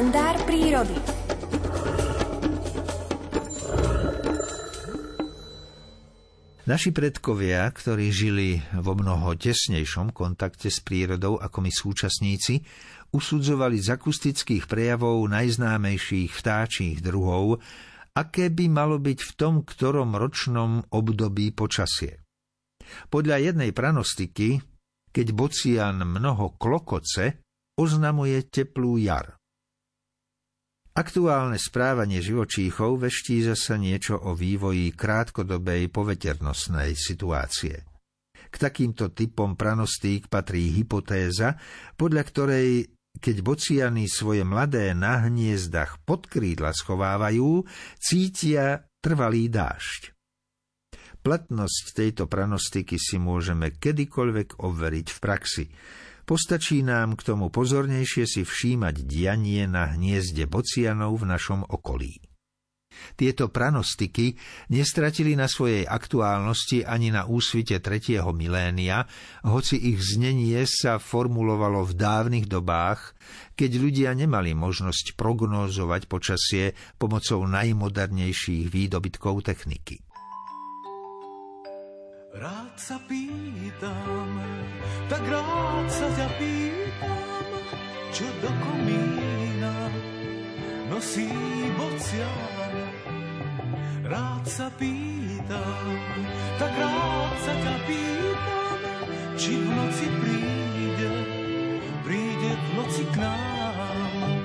[0.00, 0.96] kalendár prírody.
[6.64, 12.64] Naši predkovia, ktorí žili vo mnoho tesnejšom kontakte s prírodou ako my súčasníci,
[13.12, 17.60] usudzovali z akustických prejavov najznámejších vtáčích druhov,
[18.16, 22.24] aké by malo byť v tom ktorom ročnom období počasie.
[23.12, 24.64] Podľa jednej pranostiky,
[25.12, 27.44] keď bocian mnoho klokoce,
[27.76, 29.39] oznamuje teplú jar.
[30.90, 37.86] Aktuálne správanie živočíchov veští zasa niečo o vývoji krátkodobej poveternostnej situácie.
[38.50, 41.54] K takýmto typom pranostík patrí hypotéza,
[41.94, 42.68] podľa ktorej
[43.18, 47.66] keď bociany svoje mladé na hniezdach pod krídla schovávajú,
[47.98, 50.14] cítia trvalý dážď.
[51.20, 55.64] Platnosť tejto pranostiky si môžeme kedykoľvek overiť v praxi.
[56.28, 62.30] Postačí nám k tomu pozornejšie si všímať dianie na hniezde bocianov v našom okolí.
[63.16, 64.34] Tieto pranostiky
[64.74, 69.06] nestratili na svojej aktuálnosti ani na úsvite tretieho milénia,
[69.46, 73.14] hoci ich znenie sa formulovalo v dávnych dobách,
[73.56, 76.64] keď ľudia nemali možnosť prognózovať počasie
[76.98, 80.09] pomocou najmodernejších výdobytkov techniky.
[82.30, 84.30] Rád sa pýtam,
[85.10, 87.50] tak rád sa ťa pýtam,
[88.14, 89.74] čo do komína
[90.86, 91.26] nosí
[91.74, 92.86] bocian.
[94.06, 95.90] Rád sa pýtam,
[96.54, 98.78] tak rád sa ťa pýtam,
[99.34, 101.10] či v noci príde,
[102.06, 104.38] príde v noci k nám.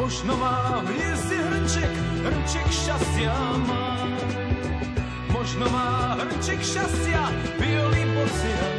[0.00, 1.92] Možno má v hniezde hrnček,
[2.24, 3.36] hrnček šťastia
[3.68, 3.89] má
[5.50, 7.26] možno má hrček šťastia,
[7.58, 8.78] violy bocian.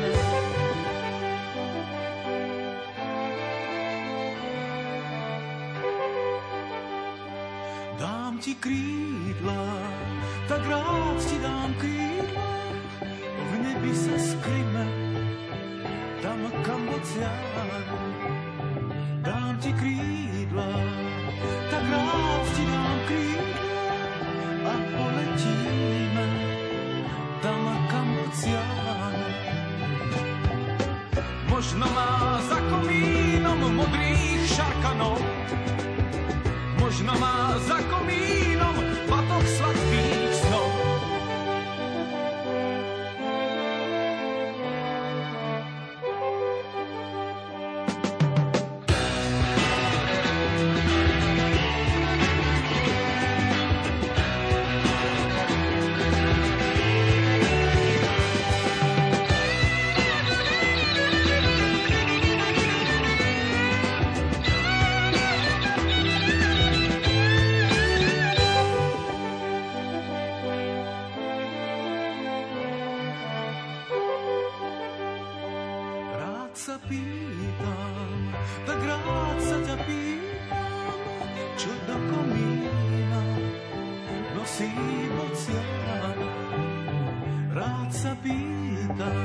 [7.99, 9.67] Dám ti krídla,
[10.47, 12.51] tak rád ti dám krídla,
[13.35, 14.87] v nebi sa skryme,
[16.23, 18.10] tam kam bocian.
[31.51, 35.19] Možno má za komínom modrých šarkanov,
[36.79, 38.50] možno má za komínom
[76.91, 78.19] pýtam,
[78.67, 80.99] tak rád sa ťa pýtam,
[81.55, 83.23] čo do komína
[84.35, 84.71] nosí
[85.15, 86.19] bocian.
[87.55, 89.19] Rád sa pýtam,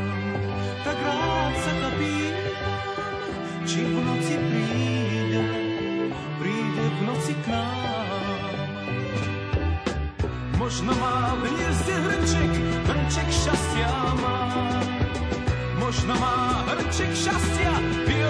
[0.87, 3.35] tak rád sa ťa pýtam,
[3.67, 5.43] či v noci príde,
[6.39, 8.55] príde v noci k nám.
[10.57, 12.53] Možno má v hniezde hrnček,
[12.91, 14.39] hrnček šťastia má
[15.87, 17.79] možno má hrček šťastia,
[18.11, 18.26] violy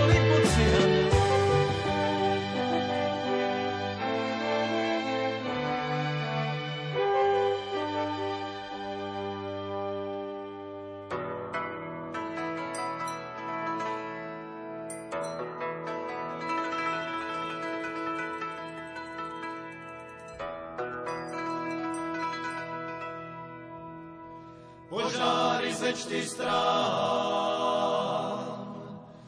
[24.89, 26.47] Požáry ze čtyř strán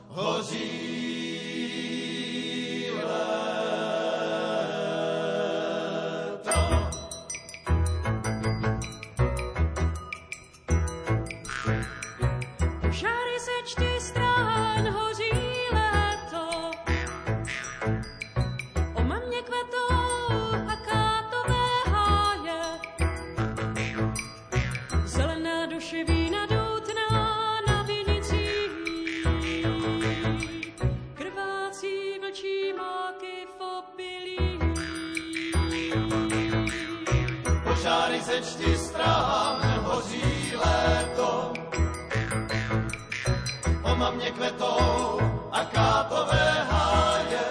[0.08, 0.87] hoří
[37.64, 41.52] Požáry ze čtyř strán hoří léto.
[43.82, 45.20] Po mamě kvetou
[45.52, 47.46] a kátové háje.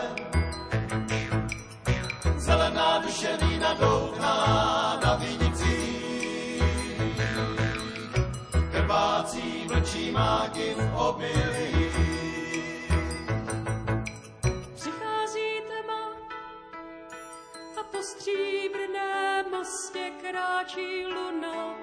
[2.38, 5.78] Zelená dušený nadoukná na vinicí.
[8.72, 11.77] Krvácí vlčí máky v obilí.
[20.32, 21.76] Kráčí luna.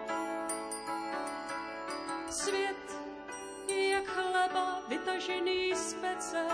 [2.31, 2.97] Svět
[3.69, 6.47] je jak chleba vytažený z pece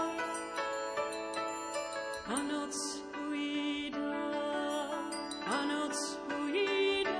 [2.27, 3.99] a noc ujídá,
[5.47, 7.11] a noc ujídá.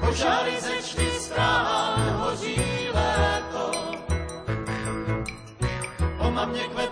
[0.00, 3.72] Požáry ze čtyř strán hoří léto.
[6.18, 6.91] Po mamě kvetou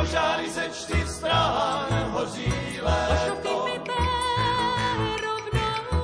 [0.00, 3.66] Požáry ze čtyř strán hoří léto.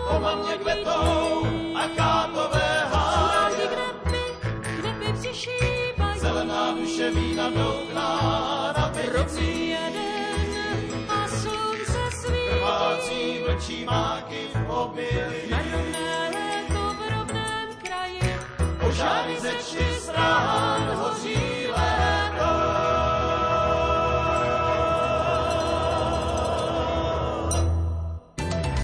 [0.08, 3.68] Po mamě kvetou a kátové háje.
[6.16, 8.20] Zelená duše vína doutná
[8.78, 9.76] na penici.
[12.50, 15.56] Krvácí vlčí máky v obilí.
[18.80, 21.05] Požáry ze čtyř strán hoří